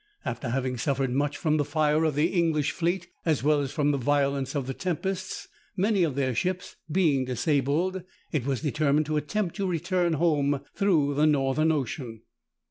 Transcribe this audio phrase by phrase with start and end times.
[0.25, 3.91] After having suffered much from the fire of the English fleet, as well as from
[3.91, 8.01] the violence of the tempests, many of their ships being disabled,
[8.31, 12.23] it was determined to attempt to return home through the Northern Ocean.